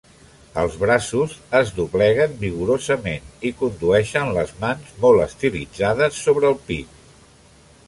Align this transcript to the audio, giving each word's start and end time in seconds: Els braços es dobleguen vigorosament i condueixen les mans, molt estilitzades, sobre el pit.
Els 0.59 0.77
braços 0.83 1.35
es 1.59 1.73
dobleguen 1.79 2.33
vigorosament 2.45 3.29
i 3.51 3.53
condueixen 3.61 4.33
les 4.39 4.55
mans, 4.65 4.97
molt 5.05 5.27
estilitzades, 5.29 6.21
sobre 6.27 6.53
el 6.53 6.61
pit. 6.73 7.01